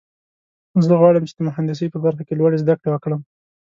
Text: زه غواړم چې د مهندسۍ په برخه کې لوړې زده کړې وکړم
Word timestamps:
زه 0.85 0.93
غواړم 0.99 1.23
چې 1.29 1.33
د 1.35 1.39
مهندسۍ 1.49 1.87
په 1.91 1.99
برخه 2.05 2.23
کې 2.27 2.37
لوړې 2.39 2.57
زده 2.63 2.73
کړې 2.79 2.89
وکړم 2.91 3.21